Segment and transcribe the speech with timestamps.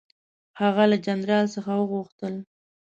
[0.61, 2.33] هغه له جنرال څخه وغوښتل.